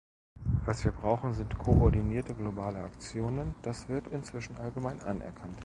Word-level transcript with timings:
Was 0.65 0.83
wir 0.83 0.93
brauchen, 0.93 1.35
sind 1.35 1.59
koordinierte 1.59 2.33
globale 2.33 2.79
Aktionen, 2.79 3.53
das 3.61 3.87
wird 3.87 4.07
inzwischen 4.07 4.57
allgemein 4.57 4.99
anerkannt. 5.03 5.59